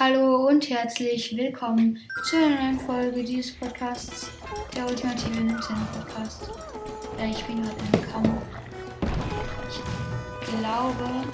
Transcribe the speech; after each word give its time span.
Hallo 0.00 0.46
und 0.46 0.70
herzlich 0.70 1.36
willkommen 1.36 1.98
zu 2.22 2.36
einer 2.36 2.62
neuen 2.62 2.78
Folge 2.78 3.24
dieses 3.24 3.50
Podcasts, 3.56 4.30
der 4.76 4.86
ultimative 4.86 5.40
Nintendo 5.40 5.82
Podcast. 5.92 6.48
Ja, 7.18 7.28
ich 7.28 7.42
bin 7.46 7.60
gerade 7.60 7.74
im 7.92 8.12
Kampf. 8.12 8.42
Ich 9.68 10.60
glaube, 10.60 11.24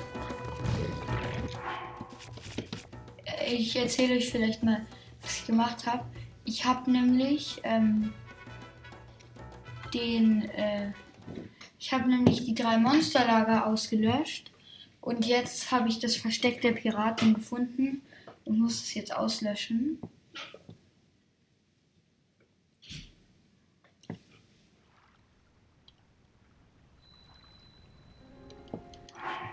ich 3.46 3.77
erzähle 3.77 4.17
euch 4.17 4.31
vielleicht 4.31 4.63
mal, 4.63 4.87
was 5.21 5.40
ich 5.40 5.46
gemacht 5.46 5.87
habe. 5.87 6.06
Ich 6.46 6.65
habe 6.65 6.90
nämlich 6.90 7.60
ähm, 7.65 8.15
den, 9.92 10.49
äh, 10.49 10.92
ich 11.78 11.92
habe 11.92 12.08
nämlich 12.08 12.46
die 12.46 12.54
drei 12.54 12.78
Monsterlager 12.78 13.67
ausgelöscht 13.67 14.51
und 15.03 15.26
jetzt 15.26 15.71
habe 15.71 15.90
ich 15.90 15.99
das 15.99 16.16
Versteck 16.16 16.62
der 16.62 16.73
Piraten 16.73 17.34
gefunden 17.34 18.01
und 18.45 18.59
muss 18.59 18.83
es 18.83 18.95
jetzt 18.95 19.15
auslöschen. 19.15 19.98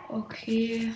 Okay. 0.09 0.91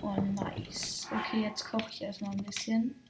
Oh, 0.00 0.20
nice. 0.20 1.08
Okay, 1.10 1.42
jetzt 1.42 1.64
koche 1.64 1.90
ich 1.90 2.02
erstmal 2.02 2.30
ein 2.30 2.44
bisschen. 2.44 3.01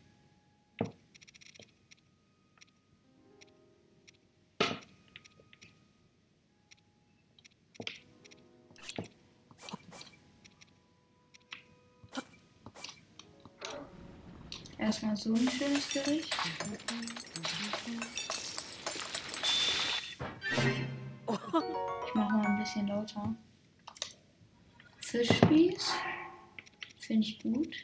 Erstmal 14.93 15.17
so 15.17 15.33
ein 15.33 15.49
schönes 15.49 15.89
Gericht. 15.89 16.37
Ich 22.07 22.15
mache 22.15 22.37
mal 22.37 22.47
ein 22.47 22.59
bisschen 22.59 22.89
lauter. 22.89 23.35
Fischspieß. 24.99 25.93
Finde 26.99 27.27
ich 27.27 27.39
gut. 27.39 27.75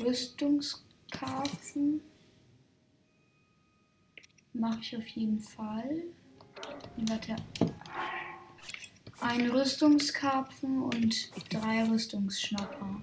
Rüstungskarpfen. 0.00 2.00
Mache 4.54 4.78
ich 4.80 4.96
auf 4.96 5.06
jeden 5.08 5.42
Fall. 5.42 6.04
Warte. 6.96 7.36
Ein 9.32 9.48
Rüstungskarpfen 9.50 10.82
und 10.82 11.30
drei 11.50 11.88
Rüstungsschnapper. 11.88 13.00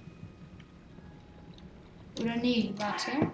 Oder 2.21 2.35
nee, 2.35 2.71
warte. 2.77 3.31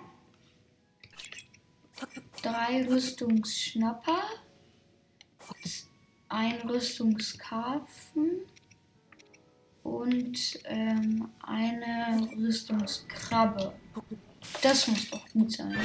Drei 2.42 2.88
Rüstungsschnapper, 2.88 4.24
ein 6.30 6.62
Rüstungskarpfen 6.62 8.46
und 9.84 10.60
ähm, 10.64 11.28
eine 11.46 12.30
Rüstungskrabbe. 12.38 13.74
Das 14.62 14.88
muss 14.88 15.10
doch 15.10 15.30
gut 15.34 15.52
sein. 15.52 15.76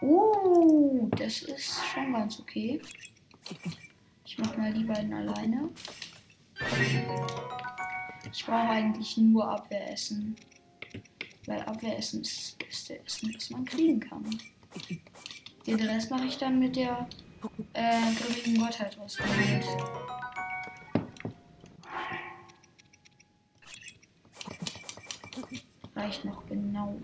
Uh, 0.00 1.10
das 1.16 1.42
ist 1.42 1.84
schon 1.92 2.12
ganz 2.12 2.38
okay. 2.38 2.80
Ich 4.26 4.36
mach 4.38 4.56
mal 4.56 4.72
die 4.72 4.82
beiden 4.82 5.12
alleine. 5.14 5.70
Ich 8.32 8.44
brauche 8.44 8.68
eigentlich 8.68 9.16
nur 9.16 9.48
Abwehressen. 9.48 10.34
Weil 11.46 11.62
Abwehressen 11.62 12.22
ist 12.22 12.36
das 12.36 12.66
beste 12.66 13.04
Essen, 13.04 13.32
das 13.32 13.50
man 13.50 13.64
kriegen 13.64 14.00
kann. 14.00 14.28
Den 15.64 15.80
Rest 15.80 16.10
mache 16.10 16.24
ich 16.24 16.36
dann 16.38 16.58
mit 16.58 16.74
der 16.74 17.08
äh, 17.72 18.00
grimmigen 18.14 18.58
Gottheit 18.58 18.98
ausgewählt. 18.98 19.64
Reicht 25.94 26.24
noch 26.24 26.44
genau. 26.46 26.98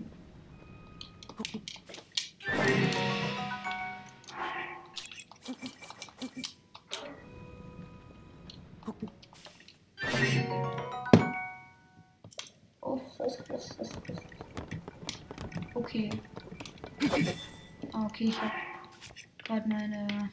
Okay. 15.93 16.09
Ah, 17.91 18.05
okay, 18.07 18.23
ich 18.29 18.41
habe 18.41 18.51
gerade 19.43 19.69
meine. 19.69 20.31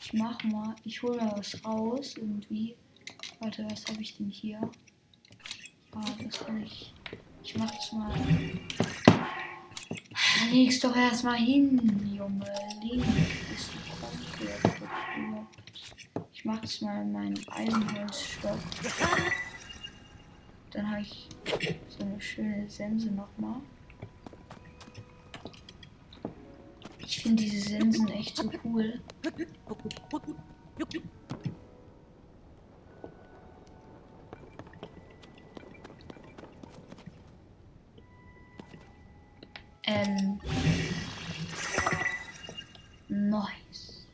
Ich 0.00 0.12
mach 0.12 0.40
mal. 0.44 0.76
Ich 0.84 1.02
hole 1.02 1.18
was 1.34 1.64
raus 1.64 2.14
irgendwie. 2.16 2.76
Warte, 3.40 3.66
was 3.68 3.84
habe 3.86 4.00
ich 4.00 4.16
denn 4.16 4.28
hier? 4.28 4.60
Ja, 5.92 6.04
das 6.22 6.38
kann 6.46 6.62
ich. 6.62 6.94
Ich 7.42 7.56
mach 7.56 7.72
mal. 7.92 8.14
Leg's 10.52 10.78
doch 10.78 10.94
erstmal 10.94 11.38
hin, 11.38 12.14
Junge. 12.14 12.46
Leg 12.80 13.02
ist. 13.52 13.70
Ich 16.32 16.44
mach 16.44 16.60
das 16.60 16.80
mal 16.80 17.02
in 17.02 17.10
meinen 17.10 17.48
Eisenholzstock. 17.48 18.58
Dann 20.72 20.90
habe 20.90 21.02
ich 21.02 21.28
so 21.88 22.04
eine 22.04 22.20
schöne 22.20 22.68
Sense 22.68 23.10
nochmal. 23.10 23.60
Ich 26.98 27.22
finde 27.22 27.42
diese 27.42 27.68
Sensen 27.68 28.08
echt 28.08 28.36
so 28.36 28.50
cool. 28.64 29.00
Ähm. 39.84 40.40
Nice. 43.08 44.06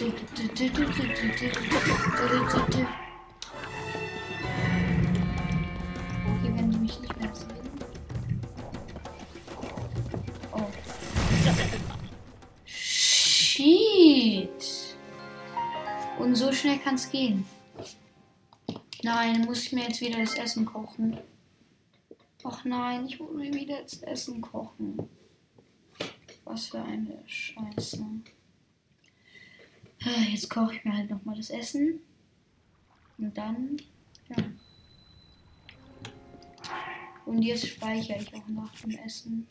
Okay, 0.00 0.12
wenn 6.54 6.70
die 6.70 6.78
mich 6.78 7.00
nicht 7.00 7.20
mehr 7.20 7.34
sehen. 7.34 7.48
Oh. 10.52 10.68
Shit. 12.64 14.48
Und 16.20 16.36
so 16.36 16.52
schnell 16.52 16.78
kann 16.78 16.94
es 16.94 17.10
gehen. 17.10 17.44
Nein, 19.02 19.46
muss 19.46 19.64
ich 19.64 19.72
mir 19.72 19.88
jetzt 19.88 20.00
wieder 20.00 20.20
das 20.20 20.36
Essen 20.36 20.64
kochen. 20.64 21.18
Ach 22.44 22.64
nein, 22.64 23.06
ich 23.06 23.18
muss 23.18 23.34
mir 23.34 23.52
wieder 23.52 23.82
das 23.82 24.00
Essen 24.02 24.42
kochen. 24.42 25.08
Was 26.44 26.68
für 26.68 26.82
eine 26.82 27.20
Scheiße. 27.26 28.06
Jetzt 30.00 30.48
koche 30.48 30.76
ich 30.76 30.84
mir 30.84 30.96
halt 30.96 31.10
nochmal 31.10 31.36
das 31.36 31.50
Essen. 31.50 32.00
Und 33.18 33.36
dann, 33.36 33.76
ja. 34.28 34.36
Und 37.26 37.42
jetzt 37.42 37.66
speichere 37.66 38.20
ich 38.22 38.32
auch 38.34 38.48
nach 38.48 38.74
dem 38.80 38.90
Essen. 38.90 39.46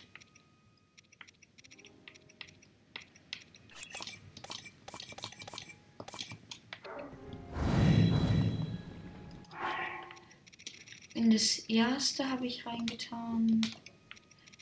In 11.14 11.32
das 11.32 11.60
erste 11.68 12.30
habe 12.30 12.48
ich 12.48 12.66
reingetan. 12.66 13.62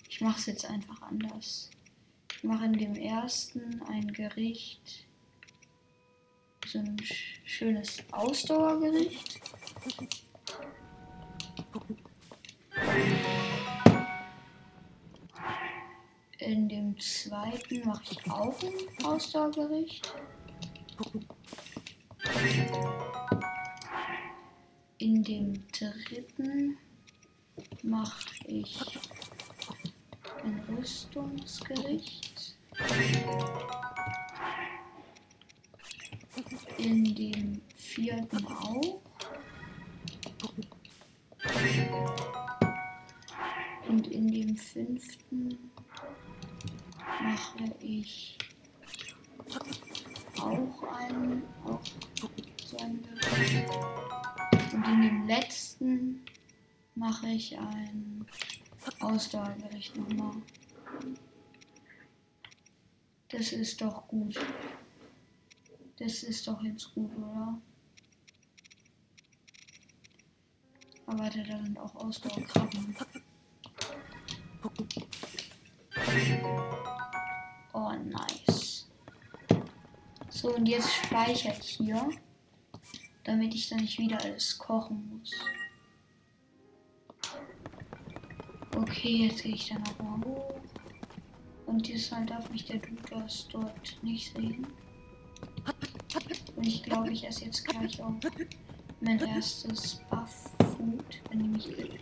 Ich 0.10 0.22
mache 0.22 0.40
es 0.40 0.46
jetzt 0.48 0.66
einfach 0.66 1.02
anders. 1.04 1.70
Ich 2.38 2.44
mache 2.44 2.66
in 2.66 2.74
dem 2.74 2.96
ersten 2.96 3.82
ein 3.84 4.14
Gericht. 4.14 5.06
So 6.76 6.82
ein 6.82 6.98
sch- 6.98 7.40
schönes 7.46 8.04
Ausdauergericht. 8.12 9.40
in 16.40 16.68
dem 16.68 17.00
zweiten 17.00 17.88
mache 17.88 18.04
ich 18.12 18.30
auch 18.32 18.56
ein 18.62 19.06
Ausdauergericht. 19.06 20.14
In 24.98 25.24
dem 25.24 25.54
dritten 25.72 26.78
mache 27.84 28.30
ich 28.48 28.80
ein 30.44 30.60
Rüstungsgericht. 30.70 32.56
In 36.86 37.16
dem 37.16 37.62
vierten 37.76 38.46
auch. 38.46 39.02
Und 43.88 44.06
in 44.06 44.32
dem 44.32 44.56
fünften 44.56 45.72
mache 47.24 47.74
ich 47.82 48.38
auch 50.40 50.84
einen, 50.94 51.42
auch 51.64 51.82
so 52.64 52.78
ein 52.78 53.02
Gericht. 53.02 53.68
Und 54.72 54.86
in 54.86 55.02
dem 55.02 55.28
letzten 55.28 56.22
mache 56.94 57.30
ich 57.30 57.58
ein 57.58 58.28
Ausdauergericht 59.00 59.98
nochmal. 59.98 60.36
Das 63.30 63.54
ist 63.54 63.82
doch 63.82 64.08
gut. 64.08 64.40
Das 65.98 66.24
ist 66.24 66.46
doch 66.48 66.62
jetzt 66.62 66.94
gut, 66.94 67.16
oder? 67.16 67.58
Aber 71.06 71.20
warte, 71.20 71.44
da 71.44 71.58
sind 71.58 71.78
auch 71.78 71.96
Ausdauerkrabben. 71.96 72.96
Oh, 77.74 77.92
nice. 77.92 78.88
So, 80.30 80.56
und 80.56 80.66
jetzt 80.66 80.92
speichere 80.92 81.56
ich 81.60 81.78
hier, 81.78 82.10
damit 83.24 83.54
ich 83.54 83.70
dann 83.70 83.80
nicht 83.80 83.98
wieder 83.98 84.22
alles 84.22 84.58
kochen 84.58 85.18
muss. 85.18 85.32
Okay, 88.76 89.28
jetzt 89.28 89.44
gehe 89.44 89.56
ich 89.56 89.70
dann 89.70 89.84
auch 89.88 90.00
mal 90.00 90.26
hoch. 90.26 90.60
Und 91.66 91.88
diesmal 91.88 92.26
darf 92.26 92.50
mich 92.50 92.66
der 92.66 92.80
Dudas 92.80 93.48
dort 93.50 94.04
nicht 94.04 94.36
sehen. 94.36 94.68
Und 96.56 96.66
ich 96.66 96.84
glaube, 96.84 97.12
ich 97.12 97.28
esse 97.28 97.46
jetzt 97.46 97.66
gleich 97.66 98.02
auch 98.02 98.14
mein 99.02 99.20
erstes 99.20 100.02
Buff-Food, 100.10 101.22
wenn 101.30 101.42
ich 101.42 101.48
mich 101.48 101.80
irre. 101.80 102.00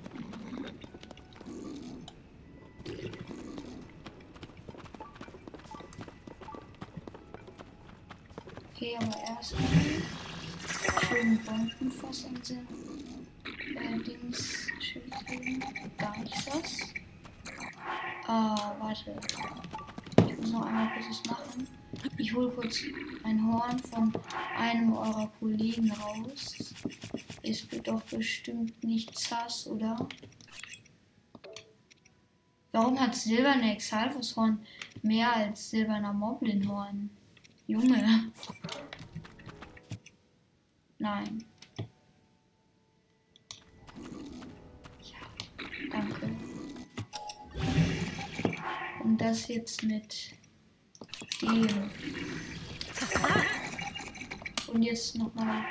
Okay, 8.75 8.97
aber 9.01 9.17
erstmal 9.27 9.69
schön 11.07 11.39
Bombenfass 11.45 12.25
ansehen. 12.25 12.67
Äh, 13.75 13.99
Dings, 13.99 14.67
Schild 14.79 15.13
geben. 15.27 15.63
Gar 15.97 16.17
nichts 16.19 16.45
das. 16.45 16.79
Ah, 18.27 18.75
warte. 18.79 19.15
Ich 20.27 20.37
muss 20.37 20.51
noch 20.51 20.65
einmal 20.65 20.89
kurz 20.93 21.05
was 21.09 21.31
machen. 21.31 21.67
Ich 22.17 22.33
hole 22.33 22.49
kurz 22.49 22.83
ein 23.33 23.51
Horn 23.51 23.79
von 23.79 24.13
einem 24.57 24.93
eurer 24.93 25.27
Kollegen 25.39 25.91
raus. 25.91 26.55
Ist 27.41 27.67
doch 27.87 28.01
bestimmt 28.03 28.83
nicht 28.83 29.17
Sass, 29.17 29.67
oder? 29.67 30.07
Warum 32.71 32.99
hat 32.99 33.15
silberne 33.15 33.73
Exalfushorn 33.73 34.65
mehr 35.01 35.35
als 35.35 35.69
silberner 35.69 36.13
Moblinhorn? 36.13 37.09
Junge. 37.67 38.31
Nein. 40.99 41.43
Ja, 45.01 45.89
danke. 45.91 46.29
Und 49.03 49.17
das 49.17 49.47
jetzt 49.47 49.83
mit 49.83 50.33
dem. 51.41 51.67
Und 54.73 54.81
jetzt 54.81 55.15
nochmal 55.15 55.63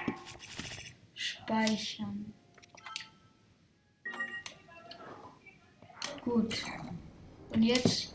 speichern. 1.13 2.33
Gut. 6.23 6.63
Und 7.51 7.63
jetzt. 7.65 8.15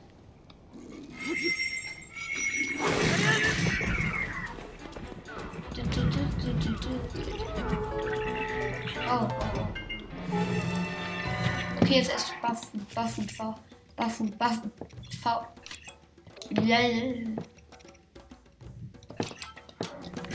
Oh. 9.09 9.27
Okay, 11.81 11.95
jetzt 11.95 12.11
erst 12.11 12.33
Buffen, 12.41 12.87
Buffen, 12.95 13.29
V. 13.29 13.55
Buffen, 13.97 14.37
Buffen, 14.37 14.71
V. 15.21 15.47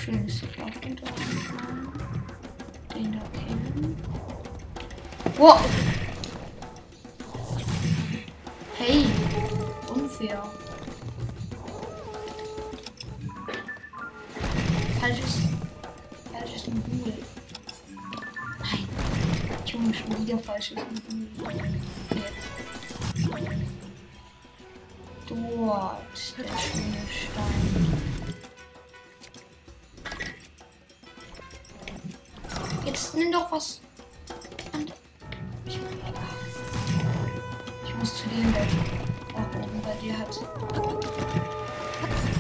Lel. 0.07 0.15
Schönes 0.15 0.41
Buffen 0.41 0.97
da. 0.97 1.07
Den 2.95 3.13
da 3.13 3.21
kennen. 3.39 3.97
Wow. 5.39 5.61
Hey, 8.79 9.07
unfair. 9.89 10.43
Falsches, 15.01 15.41
falsches 16.33 16.67
Modul. 16.69 17.13
Nein, 18.61 18.89
Junge, 19.67 19.95
schon 19.95 20.27
wieder 20.27 20.39
falsches 20.39 20.79
Modul. 20.79 21.29
Dort, 25.29 26.39
der 26.39 26.59
schöne 26.59 27.03
Stein. 27.09 27.92
Nimm 33.15 33.31
doch 33.31 33.53
was. 33.53 33.81
Ich, 35.67 35.79
ich 37.85 37.95
muss 37.97 38.17
zu 38.17 38.29
dem 38.29 38.53
Bett. 38.53 38.69
Nach 39.35 39.49
oben, 39.61 39.85
weil 39.85 39.97
der 40.03 40.19
hat. 40.19 40.41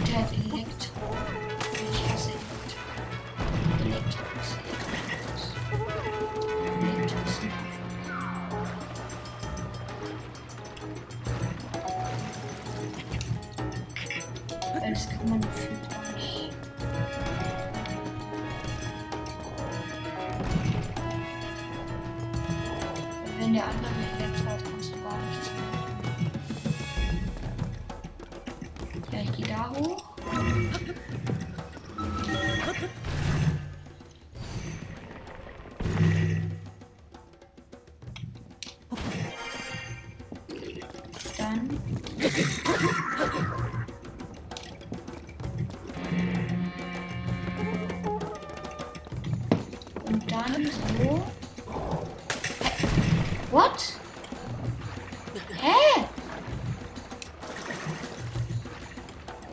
Der 0.06 0.18
hat 0.18 0.32
Elektro. 0.32 0.81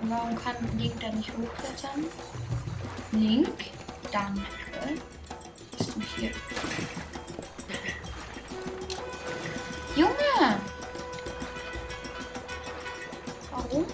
Warum 0.09 0.35
kann 0.43 0.55
Link 0.79 0.99
da 0.99 1.09
nicht 1.09 1.29
hochklettern? 1.29 2.03
Link? 3.11 3.49
Danke. 4.11 4.41
Bist 5.77 5.95
du 5.95 6.01
hier? 6.01 6.31
Junge! 9.95 10.59
Warum? 13.51 13.85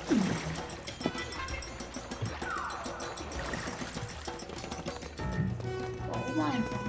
Warum 6.07 6.39
einfach? 6.39 6.79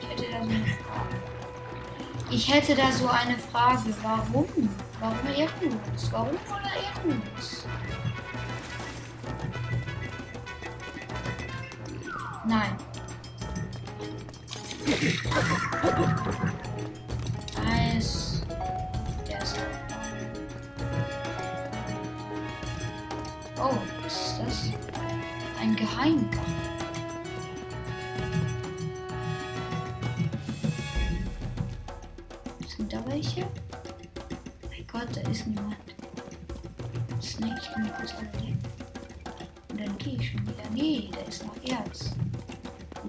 Ich 0.00 0.08
hätte 0.08 0.32
da 0.32 0.42
so 0.42 0.48
eine 0.48 0.64
Frage. 0.64 1.16
Ich 2.30 2.54
hätte 2.54 2.74
da 2.74 2.90
so 2.90 3.08
eine 3.08 3.38
Frage. 3.38 3.94
Warum? 4.02 4.46
Warum 4.98 5.26
ehrenlos? 5.26 6.10
Warum 6.10 6.28
ehrenlos? 6.28 6.65
Nein. 12.48 12.76
Eis. 17.66 18.42
Der 19.28 19.42
ist 19.42 19.56
Oh, 23.58 23.78
was 24.02 24.14
ist 24.14 24.38
das? 24.38 24.70
Ein 25.60 25.74
Geheimgang. 25.74 26.30
Sind 32.68 32.92
da 32.92 33.04
welche? 33.06 33.40
Mein 34.70 34.86
Gott, 34.86 35.08
da 35.16 35.28
ist 35.28 35.46
niemand. 35.48 35.76
Snake, 37.20 37.60
ich 37.62 37.70
kann 37.70 37.82
mir 37.82 37.90
kurz 37.90 38.14
alle 38.14 38.28
Und 39.70 39.80
dann 39.80 39.98
gehe 39.98 40.16
ich 40.16 40.30
schon 40.30 40.42
wieder. 40.42 40.70
Nee, 40.72 41.10
da 41.12 41.20
ist 41.20 41.44
noch 41.44 41.56
Erz. 41.64 42.10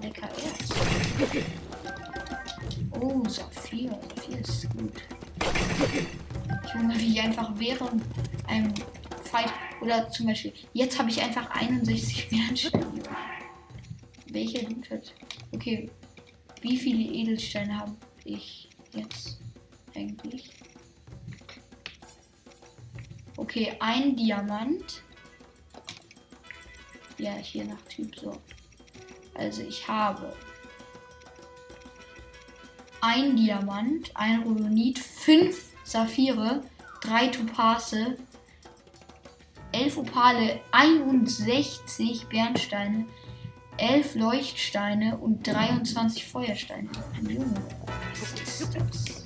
Lecker 0.02 0.28
Erz. 0.28 1.44
Oh, 2.92 3.28
Saphir. 3.28 3.98
Saphir 4.16 4.38
ist 4.40 4.68
gut. 4.70 4.92
Junge, 6.74 6.98
wie 6.98 7.12
ich 7.12 7.20
einfach 7.20 7.50
während 7.56 8.02
einem 8.46 8.74
Fight 9.24 9.52
oder 9.80 10.10
zum 10.10 10.26
Beispiel, 10.26 10.52
jetzt 10.72 10.98
habe 10.98 11.10
ich 11.10 11.20
einfach 11.22 11.50
61 11.50 12.28
Bernsteine. 12.28 12.86
Welcher 14.30 14.62
lootet? 14.62 15.14
Okay, 15.52 15.90
wie 16.60 16.76
viele 16.76 17.12
Edelsteine 17.12 17.78
habe 17.78 17.96
ich 18.24 18.68
jetzt 18.92 19.38
eigentlich? 19.94 20.50
Okay, 23.48 23.72
ein 23.80 24.14
Diamant. 24.14 25.02
Ja, 27.16 27.32
hier 27.32 27.64
nach 27.64 27.80
Typ 27.88 28.14
so. 28.14 28.42
Also 29.32 29.62
ich 29.62 29.88
habe 29.88 30.36
ein 33.00 33.36
Diamant, 33.36 34.10
ein 34.14 34.42
Rhodonit, 34.42 34.98
fünf 34.98 35.72
Saphire, 35.82 36.62
drei 37.00 37.28
Topase, 37.28 38.18
elf 39.72 39.96
Opale, 39.96 40.60
61 40.72 42.26
Bernsteine, 42.26 43.06
elf 43.78 44.14
Leuchtsteine 44.14 45.16
und 45.16 45.46
23 45.46 46.26
Feuersteine. 46.26 46.90
Was 48.12 48.32
ist 48.42 48.74
das? 48.74 49.24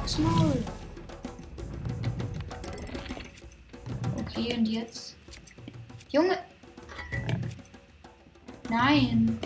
Christophs 0.00 0.18
Maul. 0.18 0.64
Okay, 4.18 4.56
und 4.56 4.66
jetzt? 4.66 5.16
Junge! 6.10 6.38
Nein! 8.68 9.38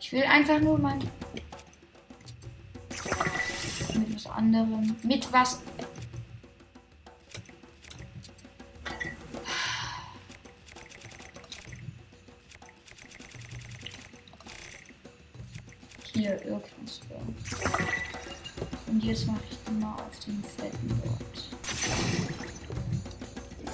Ich 0.00 0.12
will 0.12 0.24
einfach 0.24 0.58
nur 0.60 0.78
mein. 0.78 0.98
Mit 3.94 4.14
was 4.14 4.26
anderem. 4.26 4.96
Mit 5.02 5.32
was. 5.32 5.60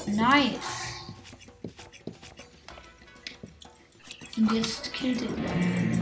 Nice. 0.06 0.84
Und 4.36 4.52
jetzt 4.52 4.92
killt 4.92 5.22
er 5.22 5.93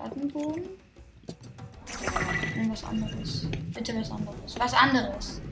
Schattenbogen? 0.00 0.62
Nein, 2.56 2.70
was 2.70 2.84
anderes. 2.84 3.46
Bitte 3.74 3.94
was 3.96 4.10
anderes. 4.10 4.58
Was 4.58 4.74
anderes. 4.74 5.42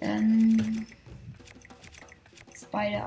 Ähm. 0.00 0.86
Bei 2.72 2.88
der 2.90 3.06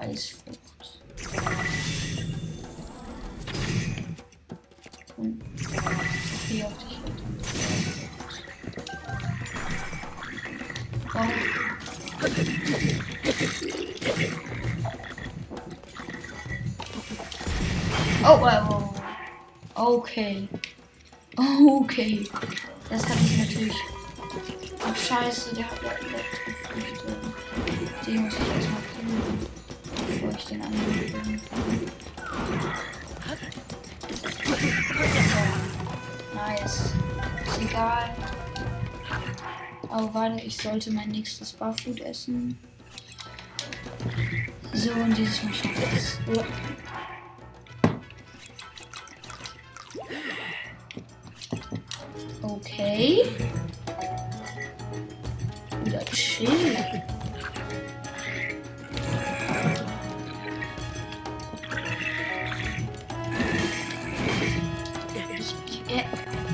oh. 20.17 21.81
Okay. 21.83 21.87
Okay. 21.87 22.27
Das 22.89 23.03
habe 23.03 23.19
ich 23.21 23.37
natürlich. 23.37 23.75
Ach, 24.83 24.95
scheiße, 24.95 25.55
der 25.55 25.69
hat 25.69 25.83
ja 25.83 25.91
Elektrofrüchte. 25.91 27.15
Den 28.05 28.21
muss 28.23 28.33
ich 28.33 28.39
erstmal 28.39 28.81
killen, 28.95 29.39
bevor 30.07 30.31
ich 30.37 30.45
den 30.45 30.61
anderen. 30.61 31.41
Nice. 36.33 36.93
Ist 37.45 37.61
egal. 37.61 38.15
Oh, 39.89 40.09
warte, 40.13 40.43
ich 40.43 40.57
sollte 40.57 40.91
mein 40.91 41.09
nächstes 41.09 41.53
Barfood 41.53 41.99
essen. 42.01 42.57
So, 44.73 44.91
und 44.91 45.17
dieses 45.17 45.43
Mal 45.43 45.53
schaffe 45.53 45.83
ich 45.91 45.97
es. 45.97 46.19
Okay. 52.41 53.23
Wieder 55.83 56.05
chill. 56.05 56.47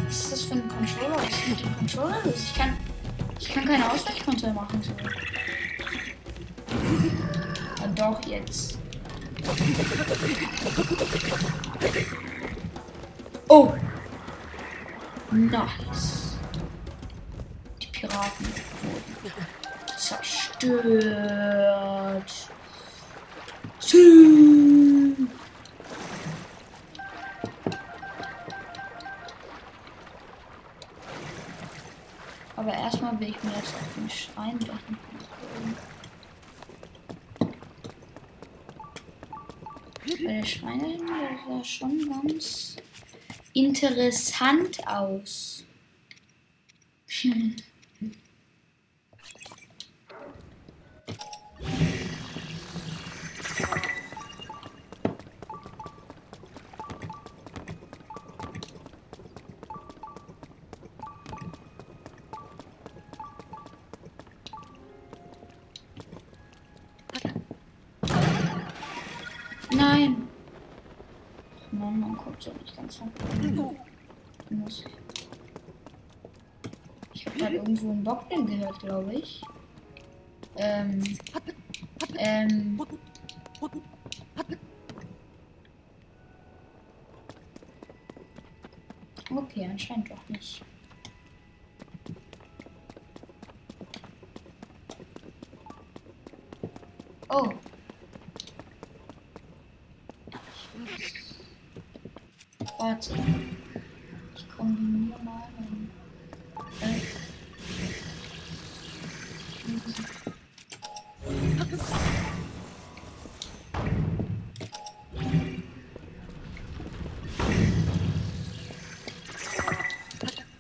Was 0.08 0.16
ist 0.16 0.32
das 0.32 0.42
für 0.44 0.54
ein 0.54 0.68
Controller? 0.68 1.18
Was 1.18 1.30
ist 1.30 1.48
mit 1.48 1.60
dem 1.62 1.78
Controller 1.78 2.18
los? 2.24 2.34
Ich 2.36 2.54
kann, 2.54 2.78
ich 3.40 3.50
kann 3.50 3.66
keine 3.66 3.92
Ausweichkontrolle 3.92 4.54
machen. 4.54 4.82
Ah, 7.82 7.88
doch, 7.96 8.26
jetzt. 8.28 8.78
Nice. 15.34 16.38
Piraten 17.92 18.46
wurden 19.24 19.48
zerstört. 19.98 20.72
Sie. 23.80 25.16
Aber 32.56 32.72
erstmal 32.72 33.20
will 33.20 33.30
ich 33.30 33.44
mir 33.44 33.54
jetzt 33.56 33.74
auf 33.74 33.94
den 33.96 34.10
Schrein 34.12 34.60
da. 34.60 34.78
Weil 40.06 40.18
der 40.18 40.46
Schrein 40.46 40.80
der 40.80 41.00
sah 41.48 41.64
schon 41.64 42.08
ganz 42.08 42.76
interessant 43.54 44.88
aus. 44.88 45.64
Kommt 72.76 72.92
so 72.92 73.06
nicht 73.06 73.20
ganz 73.20 73.60
hoch. 73.60 73.76
Muss. 74.50 74.84
Ich 77.14 77.26
habe 77.26 77.38
gerade 77.38 77.56
irgendwo 77.56 77.92
einen 77.92 78.04
Bockling 78.04 78.46
gehört, 78.46 78.80
glaube 78.80 79.14
ich. 79.14 79.42
Ähm. 80.58 81.04
Ähm. 82.18 82.82
Okay, 89.36 89.68
anscheinend 89.70 90.12
doch 90.12 90.30
nicht. 90.30 90.64
Oh. 97.30 97.52
Warte. 102.84 103.14
Ich 104.36 104.50
kombiniere 104.50 105.18
mal 105.24 105.48
mein. 105.58 105.90
Äh. 106.82 107.00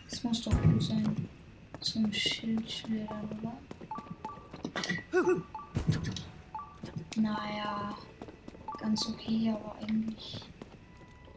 Das 0.09 0.23
muss 0.23 0.41
doch 0.43 0.61
gut 0.61 0.81
sein. 0.81 1.27
Zum 1.81 2.13
Schildschwert, 2.13 3.09
oder? 3.41 3.57
Naja, 7.17 7.97
ganz 8.79 9.09
okay, 9.09 9.53
aber 9.53 9.75
eigentlich 9.81 10.52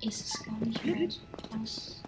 ist 0.06 0.26
es 0.26 0.44
gar 0.44 0.58
nicht 0.60 0.84
mehr 0.84 1.10
so 1.10 1.20
krass. 1.48 2.02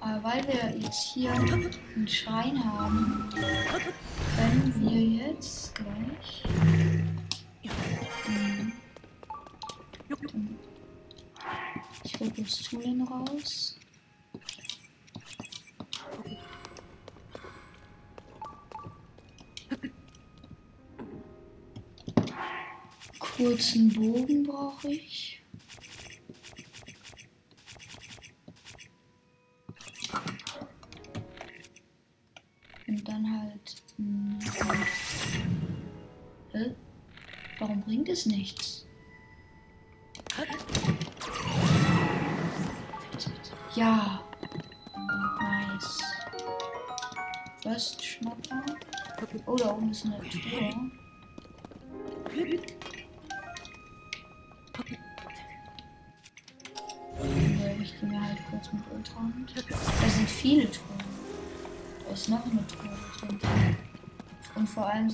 Aber 0.00 0.22
weil 0.24 0.46
wir 0.46 0.78
jetzt 0.78 1.12
hier 1.14 1.32
einen 1.32 2.08
Schrein 2.08 2.62
haben, 2.64 3.28
können 4.36 4.74
wir 4.90 5.28
jetzt 5.28 5.74
gleich. 5.74 6.42
Hm, 6.44 7.18
Ich 12.04 12.20
hole 12.20 12.32
das 12.36 12.62
Toolen 12.62 13.02
raus. 13.02 13.77
Kurzen 23.38 23.88
Bogen 23.94 24.42
brauche 24.42 24.88
ich. 24.88 25.40
Und 32.86 33.06
dann 33.06 33.40
halt. 33.40 33.82
hm, 33.96 34.38
Hä? 36.52 36.74
Warum 37.58 37.82
bringt 37.82 38.08
es 38.08 38.26
nichts? 38.26 38.86
Ja. 43.74 44.22
Nice. 45.40 45.98
First 47.62 48.04
Schnapper. 48.04 48.64
Oh, 49.46 49.56
da 49.56 49.72
oben 49.72 49.90
ist 49.90 50.06
eine 50.06 50.18
Truhe. 50.20 50.47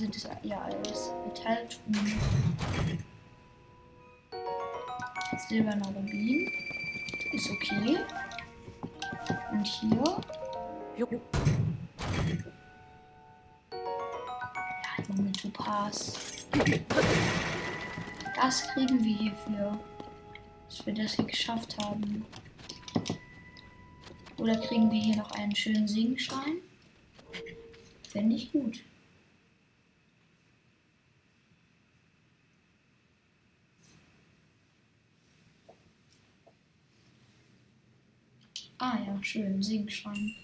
Sind 0.05 0.15
es 0.15 0.27
ja 0.43 0.61
alles 0.61 1.11
Metalltruhen. 1.25 2.19
Silberner 5.49 5.87
Rubin. 5.87 6.51
Ist 7.33 7.49
okay. 7.49 7.97
Und 9.51 9.65
hier. 9.65 10.21
Ja, 10.97 11.07
Junge, 15.07 15.31
Topaz. 15.31 16.45
Das 18.35 18.67
kriegen 18.67 19.03
wir 19.03 19.17
hierfür. 19.17 19.79
Dass 20.69 20.85
wir 20.85 20.93
das 20.93 21.13
hier 21.13 21.25
geschafft 21.25 21.75
haben. 21.79 22.25
Oder 24.37 24.55
kriegen 24.57 24.91
wir 24.91 24.99
hier 24.99 25.17
noch 25.17 25.31
einen 25.31 25.55
schönen 25.55 25.87
Singschein? 25.87 26.57
Fände 28.07 28.35
ich 28.35 28.51
gut. 28.51 28.83
Ah 38.87 38.99
ja, 39.03 39.17
schön, 39.23 39.63
Singschein. 39.63 40.35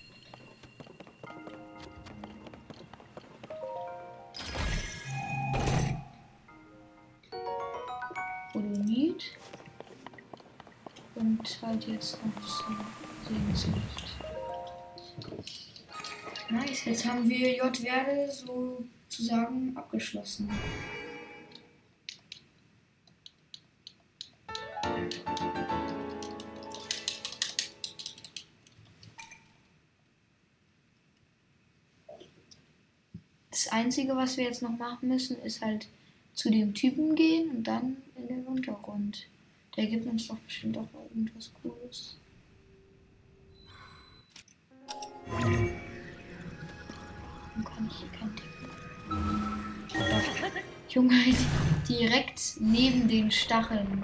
Odonit. 8.55 9.23
Und 11.13 11.61
halt 11.61 11.87
jetzt 11.87 12.17
noch 12.25 12.41
so 12.41 12.63
Segenslicht. 13.29 14.17
Nice, 16.49 16.85
jetzt 16.85 17.05
haben 17.05 17.29
wir 17.29 17.57
J-Werde 17.57 18.27
sozusagen 18.31 19.77
abgeschlossen. 19.77 20.49
Einzige, 33.71 34.15
was 34.15 34.37
wir 34.37 34.43
jetzt 34.45 34.61
noch 34.61 34.77
machen 34.77 35.09
müssen, 35.09 35.41
ist 35.41 35.61
halt 35.61 35.87
zu 36.33 36.49
dem 36.49 36.73
Typen 36.73 37.15
gehen 37.15 37.49
und 37.51 37.63
dann 37.63 37.97
in 38.15 38.27
den 38.27 38.45
Untergrund. 38.45 39.27
Der 39.77 39.87
gibt 39.87 40.05
uns 40.05 40.27
doch 40.27 40.37
bestimmt 40.37 40.77
auch 40.77 40.91
mal 40.93 41.03
irgendwas 41.09 41.51
Cooles. 41.61 42.17
Warum 45.27 45.69
kann 47.63 47.89
ich 47.89 47.97
hier 47.97 48.09
kein? 48.09 48.35
Doch. 49.89 50.93
Junge, 50.93 51.15
direkt 51.89 52.41
neben 52.59 53.07
den 53.07 53.31
Stacheln. 53.31 54.03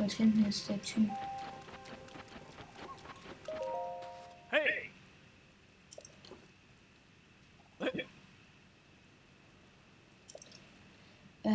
Dort 0.00 0.12
hinten 0.12 0.46
ist 0.46 0.66
der 0.66 0.80
Typ. 0.80 1.10
Hey! 4.48 4.90
Äh, 11.42 11.50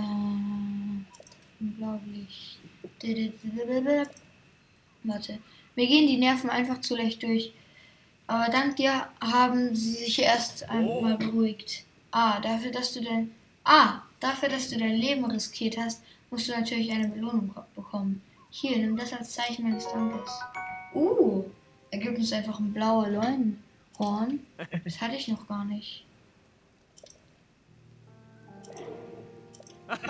unglaublich. 1.59 2.59
Warte. 5.03 5.39
Mir 5.75 5.87
gehen 5.87 6.05
die 6.05 6.17
Nerven 6.17 6.51
einfach 6.51 6.81
zu 6.81 6.95
leicht 6.95 7.23
durch. 7.23 7.51
Aber 8.27 8.51
dank 8.51 8.75
dir 8.75 9.07
haben 9.21 9.73
sie 9.73 9.93
sich 9.93 10.19
erst 10.19 10.69
einmal 10.69 11.17
beruhigt. 11.17 11.83
Ah, 12.11 12.39
dafür, 12.41 12.69
dass 12.69 12.93
du 12.93 13.01
dein. 13.01 13.31
Ah, 13.63 14.03
dafür, 14.19 14.49
dass 14.49 14.69
du 14.69 14.77
dein 14.77 14.97
Leben 14.97 15.25
riskiert 15.25 15.77
hast, 15.77 16.03
musst 16.29 16.47
du 16.47 16.51
natürlich 16.51 16.91
eine 16.91 17.07
Belohnung 17.07 17.55
bekommen. 17.75 18.21
Hier, 18.57 18.77
nimm 18.77 18.95
das 18.95 19.11
als 19.11 19.31
Zeichen 19.31 19.63
meines 19.63 19.85
Dankes. 19.85 20.31
Uh, 20.93 21.43
er 21.91 21.99
gibt 21.99 22.17
uns 22.17 22.31
einfach 22.31 22.57
ein 22.57 22.71
blauer 22.71 23.09
Leunenhorn. 23.09 24.47
Das 24.85 25.01
hatte 25.01 25.15
ich 25.15 25.27
noch 25.27 25.45
gar 25.45 25.65
nicht. 25.65 26.05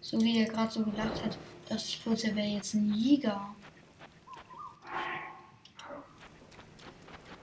So 0.00 0.20
wie 0.20 0.38
er 0.38 0.48
gerade 0.48 0.70
so 0.70 0.84
gelacht 0.84 1.24
hat, 1.24 1.36
dachte 1.68 1.84
ich 1.84 2.04
kurz, 2.04 2.22
er 2.22 2.36
wäre 2.36 2.46
jetzt 2.46 2.74
ein 2.74 2.92
Jäger. 2.94 3.54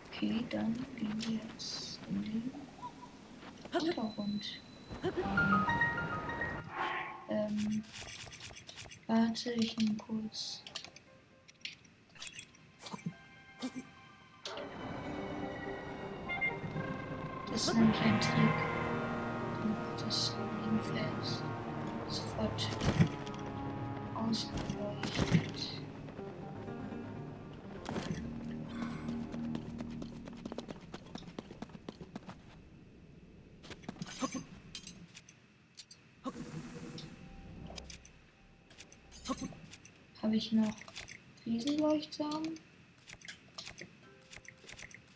Okay, 0.07 0.45
dann 0.49 0.73
gehen 0.95 1.23
wir 1.25 1.39
jetzt 1.49 1.99
in 2.09 2.23
den 2.23 2.51
Hintergrund. 3.71 4.61
Ähm, 7.31 7.83
warte, 9.09 9.51
ich 9.53 9.75
nehme 9.77 9.95
kurz. 9.97 10.61
Das 17.51 17.67
ist 17.67 17.73
nämlich 17.73 17.99
ein 18.01 18.21
Trick. 18.21 18.55
Dann 19.57 19.75
wird 19.75 20.01
das 20.05 20.35
jedenfalls 20.63 21.41
sofort 22.07 22.69
ausgeleuchtet. 24.15 25.48
Ich 40.39 40.53
noch 40.53 40.73
Riesenleuchtsamen? 41.45 42.57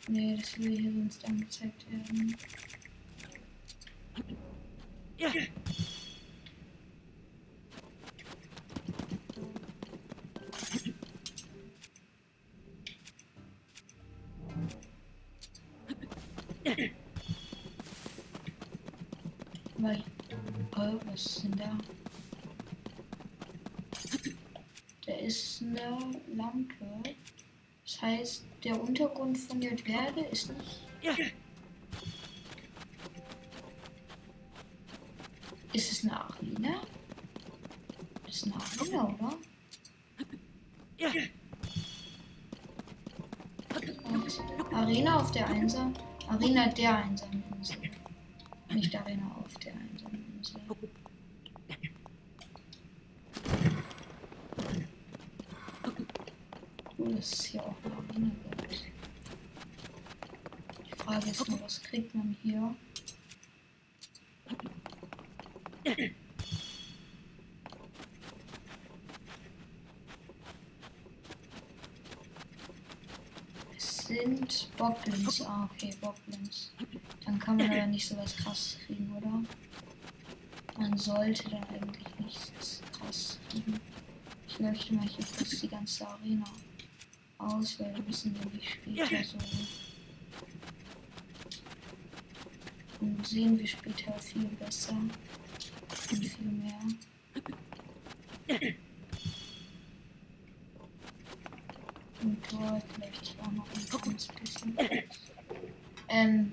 Nee, 0.10 0.36
das 0.38 0.58
will 0.60 0.78
hier 0.78 0.92
sonst 0.92 1.26
angezeigt 1.26 1.90
werden. 1.90 2.36
Weil, 5.18 5.48
ist 25.24 25.62
eine 25.62 25.98
Lampe. 26.36 26.76
Das 27.86 28.02
heißt, 28.02 28.46
der 28.64 28.82
Untergrund 28.82 29.38
von 29.38 29.60
der 29.60 29.72
Berge 29.72 30.22
ist 30.32 30.50
nicht. 30.50 30.82
Ist 35.74 35.92
es 35.92 36.04
eine 36.04 36.20
Arena? 36.20 36.82
Ist 38.28 38.46
eine 38.46 38.56
Arena, 38.56 39.04
oder? 39.16 39.38
Und 44.14 44.74
Arena 44.74 45.20
auf 45.20 45.32
der 45.32 45.48
Einsam. 45.48 45.94
Arena 46.28 46.68
der 46.68 46.98
einsamen 46.98 47.44
Insel. 47.58 47.78
Nicht 48.72 48.96
Arena 48.96 49.36
auf 49.44 49.54
der 49.56 49.74
einsamen 49.74 50.38
Insel. 50.38 50.62
Cool, 56.98 57.16
dass 57.16 57.34
es 57.34 57.46
hier 57.46 57.64
auch 57.64 57.76
eine 57.84 57.96
Arena 57.96 58.32
gibt. 58.58 58.84
Die 60.88 60.96
Frage 60.96 61.30
ist 61.30 61.50
nur, 61.50 61.62
was 61.62 61.82
kriegt 61.84 62.16
man 62.16 62.38
hier? 62.42 62.76
Es 73.76 74.03
sind 74.14 74.70
Boblins. 74.78 75.42
Ah, 75.42 75.70
okay, 75.72 75.94
Boblins. 76.02 76.72
Dann 77.26 77.40
kann 77.40 77.58
man 77.58 77.70
aber 77.70 77.88
nicht 77.88 78.08
so 78.08 78.18
was 78.18 78.36
krass 78.36 78.78
kriegen, 78.86 79.12
oder? 79.16 79.44
Man 80.78 80.98
sollte 80.98 81.50
dann 81.50 81.64
eigentlich 81.64 82.20
nichts 82.20 82.82
krass 82.92 83.40
kriegen. 83.50 83.80
Ich 84.48 84.60
möchte 84.60 84.94
mal 84.94 85.08
hier 85.08 85.26
kurz 85.38 85.62
die 85.62 85.68
ganze 85.68 86.08
Arena 86.08 86.46
aus, 87.38 87.80
weil 87.80 87.96
wir 87.96 88.04
müssen 88.04 88.34
nämlich 88.34 88.70
später 88.74 89.24
so. 89.24 89.38
Und 93.00 93.28
sehen 93.28 93.60
wir 93.60 93.68
später 93.68 94.14
viel 94.20 94.46
besser 94.46 94.94
und 94.94 96.26
viel 96.26 96.46
mehr. 96.46 96.80
Und 102.22 102.38
dort 102.52 102.84
vielleicht 102.94 103.33
kleines 103.72 104.28
bisschen. 104.28 104.78
Ähm. 106.08 106.52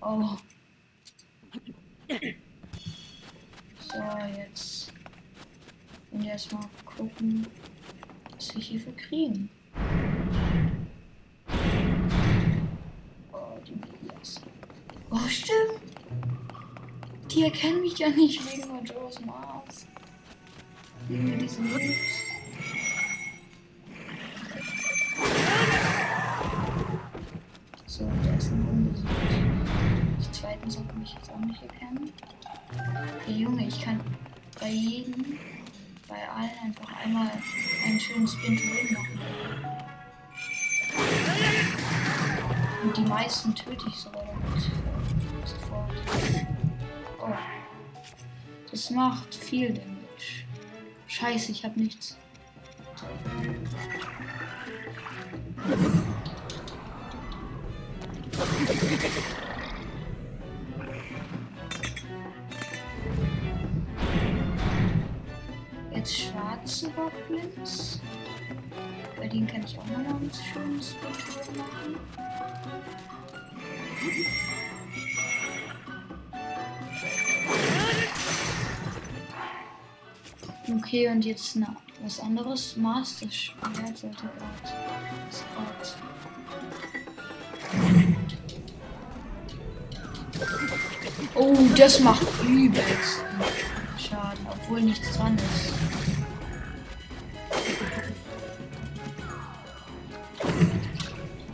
Oh. 0.00 0.36
So, 3.80 4.02
jetzt. 4.36 4.92
Und 6.10 6.24
erstmal 6.24 6.64
gucken, 6.84 7.46
was 8.34 8.54
wir 8.54 8.62
hierfür 8.62 8.96
kriegen. 8.96 9.50
Oh, 13.32 13.58
die 13.66 13.72
Medias. 13.72 14.40
Oh, 15.10 15.28
stimmt. 15.28 15.80
Die 17.30 17.44
erkennen 17.44 17.80
mich 17.82 17.98
ja 17.98 18.08
nicht 18.08 18.40
wegen 18.50 18.68
Majora's 18.68 19.20
Mars. 19.24 19.86
Wegen 21.08 21.38
diesen 21.38 21.70
Moves. 21.70 22.29
So, 28.00 28.08
da 28.24 28.34
ist 28.34 28.50
ein 28.50 28.66
unbesiegt. 28.66 29.10
Die 30.18 30.32
zweiten 30.32 30.70
sollten 30.70 31.00
mich 31.00 31.12
jetzt 31.12 31.30
auch 31.30 31.38
nicht 31.40 31.62
erkennen. 31.62 32.10
Der 33.26 33.34
Junge, 33.34 33.66
ich 33.66 33.78
kann 33.78 34.00
bei 34.58 34.70
jedem, 34.70 35.38
bei 36.08 36.16
allen 36.34 36.50
einfach 36.64 37.04
einmal 37.04 37.30
einen 37.84 38.00
schönen 38.00 38.26
Spin 38.26 38.56
to 38.56 38.62
Win 38.62 38.94
machen. 38.94 39.20
Und 42.84 42.96
die 42.96 43.02
meisten 43.02 43.54
töte 43.54 43.84
ich 43.86 43.96
sogar 43.96 44.24
damit. 44.24 44.62
Sofort. 45.44 45.92
Oh. 47.20 47.34
Das 48.70 48.88
macht 48.88 49.34
viel 49.34 49.74
Damage. 49.74 50.46
Scheiße, 51.06 51.52
ich 51.52 51.66
hab 51.66 51.76
nichts. 51.76 52.16
Jetzt 65.92 66.16
schwarze 66.16 66.90
Goblins. 66.90 68.00
Bei 69.16 69.28
denen 69.28 69.46
kann 69.46 69.62
ich 69.64 69.78
auch 69.78 69.86
mal 69.86 70.02
noch 70.02 70.20
ein 70.20 70.30
schönes 70.32 70.94
Bild 70.94 71.56
machen. 71.58 71.96
Okay, 80.78 81.08
und 81.08 81.24
jetzt 81.24 81.56
na, 81.56 81.74
was 82.02 82.20
anderes. 82.20 82.76
Master 82.76 83.30
Schwert 83.30 83.98
sollte 83.98 84.16
gerade. 84.16 84.40
Oh, 91.34 91.56
das 91.76 92.00
macht 92.00 92.26
übelst 92.42 93.24
Schaden, 93.98 94.46
obwohl 94.50 94.80
nichts 94.82 95.16
dran 95.16 95.36
ist. 95.36 95.72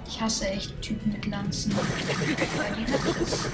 Ich 0.08 0.20
hasse 0.20 0.48
echt 0.48 0.80
Typen 0.80 1.12
mit 1.12 1.26
Lanzen. 1.26 1.72
Weil 1.76 2.72
die 2.74 2.92
hat 2.92 3.00
das. 3.20 3.48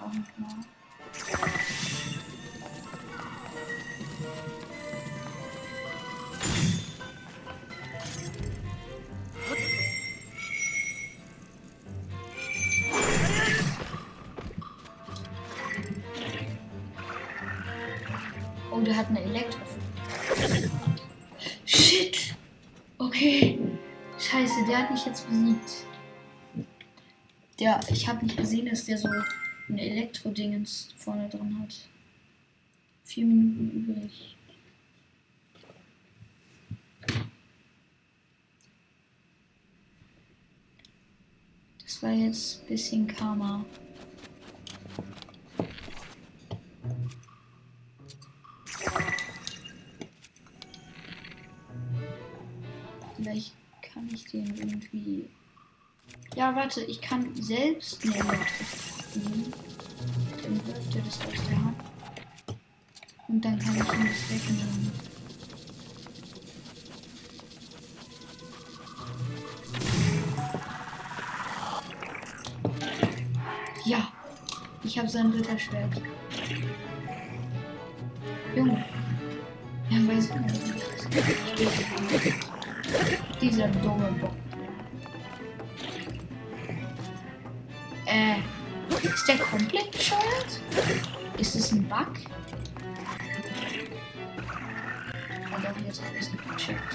Auch 0.00 0.12
noch 0.12 0.38
mal. 0.38 0.64
Oh, 18.72 18.80
der 18.80 18.96
hat 18.96 19.08
eine 19.08 19.22
Elektro. 19.22 19.60
Shit! 21.66 22.34
Okay. 22.98 23.58
Scheiße, 24.18 24.64
der 24.68 24.78
hat 24.78 24.90
mich 24.90 25.04
jetzt 25.06 25.28
besiegt. 25.28 25.84
Der, 27.58 27.80
ich 27.90 28.08
habe 28.08 28.24
nicht 28.24 28.36
gesehen, 28.36 28.66
dass 28.66 28.84
der 28.84 28.96
so 28.96 29.08
ein 29.70 29.78
Elektro-Dingens 29.78 30.92
vorne 30.96 31.28
drin 31.28 31.58
hat. 31.60 31.88
Vier 33.04 33.26
Minuten 33.26 33.70
übrig. 33.70 34.36
Das 41.84 42.02
war 42.02 42.12
jetzt 42.12 42.62
ein 42.62 42.68
bisschen 42.68 43.06
Karma. 43.06 43.64
Ja, 56.40 56.56
warte, 56.56 56.80
ich 56.80 57.02
kann 57.02 57.34
selbst 57.34 58.02
nehmen. 58.02 58.16
Dann 60.42 60.66
wirft 60.66 60.96
er 60.96 61.02
das 61.02 61.20
aus 61.20 61.46
der 61.46 61.56
Hand. 61.58 61.76
Und 63.28 63.44
dann 63.44 63.58
kann 63.58 63.74
ich 63.74 63.82
ihm 63.82 64.06
das 64.06 64.30
wegnehmen. 64.30 64.92
Ja, 73.84 74.08
ich 74.82 74.98
habe 74.98 75.10
sein 75.10 75.26
Ritterschwert. 75.32 76.00
Junge. 78.56 78.82
Er 79.90 80.08
weiß 80.08 80.30
nicht. 80.36 80.60
Dieser 83.42 83.68
dumme 83.68 84.10
Bock. 84.12 84.39
Der 89.30 89.38
komplett 89.38 89.92
bescheuert? 89.92 90.60
Ist 91.38 91.54
es 91.54 91.70
ein 91.70 91.86
Bug? 91.88 92.08
Aber 95.52 95.80
jetzt 95.86 96.02
habe 96.02 96.16
ich 96.16 96.22
es 96.22 96.32
gecheckt. 96.32 96.94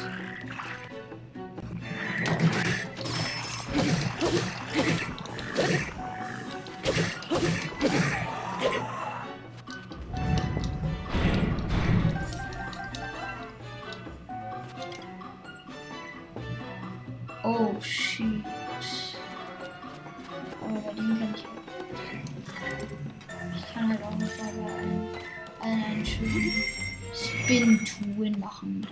Spin 27.16 27.80
to 27.86 28.20
Win 28.20 28.40
machen. 28.40 28.88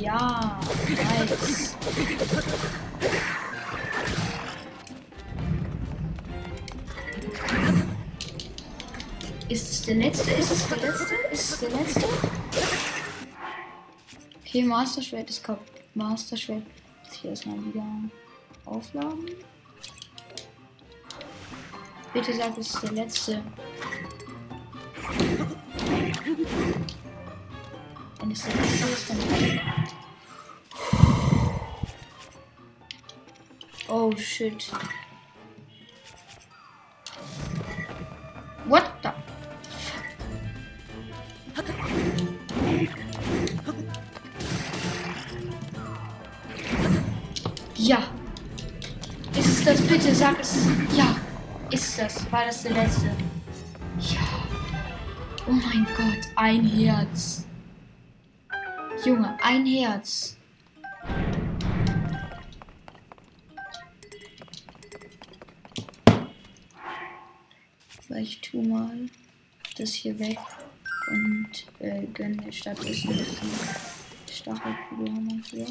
Ja, 0.00 0.60
nice. 0.88 1.76
Ist 9.48 9.70
es 9.70 9.82
der 9.82 9.94
letzte? 9.96 10.30
Ist 10.30 10.50
es 10.52 10.68
der 10.68 10.78
letzte? 10.78 11.14
Ist 11.32 11.50
es 11.50 11.58
der 11.58 11.70
letzte? 11.70 12.04
Okay, 14.46 14.62
Master 14.62 15.02
Schwert 15.02 15.28
ist 15.28 15.42
kaputt. 15.42 15.79
Master 15.94 16.36
Schwert. 16.36 16.62
Muss 17.04 17.16
ich 17.16 17.24
erstmal 17.24 17.64
wieder 17.64 17.84
aufladen. 18.64 19.30
Bitte 22.12 22.34
sag, 22.34 22.56
es 22.58 22.74
ist 22.74 22.82
der 22.82 22.92
letzte. 22.92 23.42
Wenn 28.18 28.30
es 28.30 28.42
der 28.42 28.54
letzte 28.54 28.86
ist, 28.86 29.10
dann. 29.10 29.18
Oh 33.88 34.16
shit. 34.16 34.70
What 38.66 38.84
the? 39.02 39.10
Ja. 47.80 48.02
Ist 49.38 49.46
es 49.46 49.64
das 49.64 49.80
bitte? 49.80 50.14
Sag 50.14 50.38
es. 50.38 50.66
Ja. 50.94 51.16
Ist 51.70 51.98
das? 51.98 52.30
War 52.30 52.44
das 52.44 52.62
der 52.62 52.72
letzte? 52.72 53.06
Ja. 53.06 54.20
Oh 55.46 55.52
mein 55.52 55.86
Gott, 55.96 56.28
ein 56.36 56.66
Herz. 56.66 57.46
Junge, 59.02 59.34
ein 59.42 59.64
Herz. 59.64 60.36
Ich 68.10 68.40
tu 68.42 68.60
mal 68.60 69.06
das 69.78 69.94
hier 69.94 70.18
weg 70.18 70.38
und 71.08 71.50
äh, 71.78 72.04
gönne 72.12 72.52
stattdessen 72.52 73.24
die 74.28 74.32
Stachelkugelhammer 74.32 75.40
hier. 75.50 75.66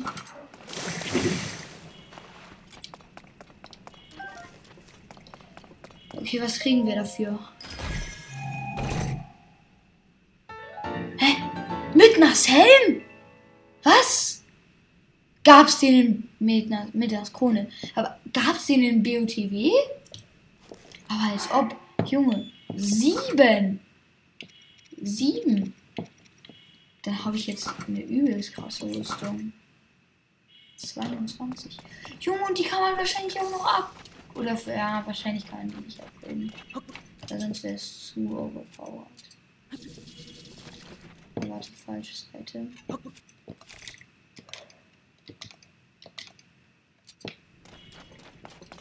Okay, 6.30 6.42
was 6.44 6.60
kriegen 6.60 6.86
wir 6.86 6.94
dafür? 6.94 7.40
Hä? 11.18 11.36
Midnas 11.96 12.48
Helm? 12.48 13.02
Was? 13.82 14.44
Gab's 15.44 15.80
den 15.80 16.30
in 16.40 16.88
Midnas, 16.94 17.34
Krone? 17.34 17.72
Aber 17.96 18.20
gab's 18.32 18.68
den 18.68 18.84
in 18.84 19.02
BOTW? 19.02 19.72
Aber 21.08 21.34
als 21.34 21.50
ob, 21.50 21.76
Junge, 22.06 22.52
sieben. 22.76 23.80
Sieben. 25.02 25.74
Dann 27.02 27.26
habe 27.26 27.38
ich 27.38 27.48
jetzt 27.48 27.74
eine 27.88 28.02
übelst 28.02 28.54
krasse 28.54 28.86
Rüstung. 28.86 29.52
22. 30.78 31.76
Junge, 32.20 32.44
und 32.44 32.56
die 32.56 32.66
kann 32.66 32.82
man 32.82 32.96
wahrscheinlich 32.98 33.40
auch 33.40 33.50
noch 33.50 33.66
ab. 33.66 33.92
Oder 34.36 34.56
für, 34.56 34.72
ja, 34.72 35.04
wahrscheinlich 35.06 35.46
die 35.46 35.82
nicht 35.82 36.00
abbilden. 36.02 36.54
Weil 37.28 37.40
sonst 37.40 37.64
wäre 37.64 37.76
es 37.76 38.08
zu 38.08 38.20
overpowered. 38.38 39.08
Warte, 41.36 41.72
falsches 41.72 42.30
Item. 42.34 42.74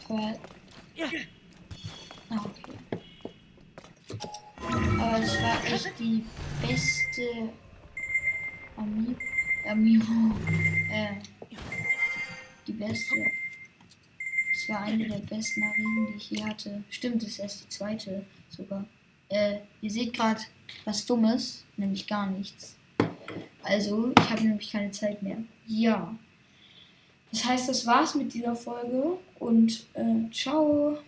Aber. 0.08 0.38
Ah, 2.30 2.44
okay. 2.44 2.72
Aber 4.98 5.20
das 5.20 5.42
war 5.42 5.64
echt 5.64 5.98
die 5.98 6.24
beste 6.66 7.52
Ami 8.76 9.16
Amiibo. 9.66 10.34
Äh, 10.90 11.20
die 12.66 12.72
beste. 12.72 13.14
Das 14.68 14.76
war 14.76 14.82
eine 14.82 15.08
der 15.08 15.16
besten 15.20 15.62
Arenen, 15.62 16.08
die 16.08 16.16
ich 16.18 16.30
je 16.30 16.44
hatte. 16.44 16.84
Stimmt, 16.90 17.22
das 17.22 17.30
ist 17.30 17.38
erst 17.38 17.64
die 17.64 17.68
zweite 17.70 18.26
sogar. 18.50 18.84
Äh, 19.30 19.60
ihr 19.80 19.90
seht 19.90 20.12
gerade 20.12 20.42
was 20.84 21.06
Dummes, 21.06 21.64
nämlich 21.78 22.06
gar 22.06 22.26
nichts. 22.30 22.76
Also, 23.62 24.12
ich 24.18 24.30
habe 24.30 24.42
nämlich 24.42 24.70
keine 24.70 24.90
Zeit 24.90 25.22
mehr. 25.22 25.38
Ja. 25.66 26.14
Das 27.30 27.46
heißt, 27.46 27.70
das 27.70 27.86
war's 27.86 28.14
mit 28.14 28.34
dieser 28.34 28.54
Folge 28.54 29.16
und 29.38 29.86
äh, 29.94 30.30
ciao. 30.32 30.98